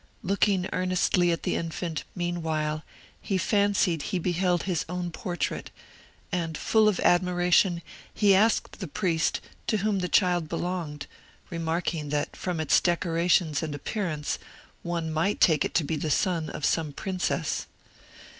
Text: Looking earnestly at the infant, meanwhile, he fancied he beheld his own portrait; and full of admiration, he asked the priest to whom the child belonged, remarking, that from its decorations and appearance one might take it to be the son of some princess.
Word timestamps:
Looking 0.23 0.67
earnestly 0.73 1.31
at 1.31 1.43
the 1.43 1.53
infant, 1.55 2.05
meanwhile, 2.15 2.83
he 3.21 3.37
fancied 3.37 4.01
he 4.01 4.17
beheld 4.17 4.63
his 4.63 4.83
own 4.89 5.11
portrait; 5.11 5.69
and 6.31 6.57
full 6.57 6.87
of 6.89 6.99
admiration, 7.01 7.83
he 8.11 8.33
asked 8.33 8.79
the 8.79 8.87
priest 8.87 9.41
to 9.67 9.77
whom 9.77 9.99
the 9.99 10.09
child 10.09 10.49
belonged, 10.49 11.05
remarking, 11.51 12.09
that 12.09 12.35
from 12.35 12.59
its 12.59 12.81
decorations 12.81 13.61
and 13.61 13.75
appearance 13.75 14.39
one 14.81 15.13
might 15.13 15.39
take 15.39 15.63
it 15.63 15.75
to 15.75 15.83
be 15.83 15.97
the 15.97 16.09
son 16.09 16.49
of 16.49 16.65
some 16.65 16.93
princess. 16.93 17.67